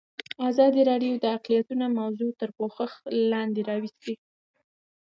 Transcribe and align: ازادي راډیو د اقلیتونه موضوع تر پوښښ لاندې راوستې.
ازادي 0.49 0.81
راډیو 0.91 1.13
د 1.19 1.25
اقلیتونه 1.37 1.85
موضوع 1.99 2.31
تر 2.39 2.49
پوښښ 2.57 2.91
لاندې 3.31 3.61
راوستې. 3.69 4.13